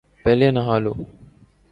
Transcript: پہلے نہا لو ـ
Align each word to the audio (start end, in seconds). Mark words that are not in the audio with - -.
پہلے 0.23 0.47
نہا 0.55 0.77
لو 0.83 0.93
ـ 0.93 1.01